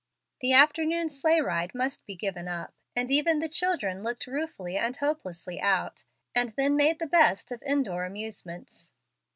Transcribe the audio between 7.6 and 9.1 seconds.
in door amusements.